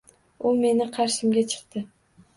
[0.49, 1.89] U meni qarshimga chiqdi.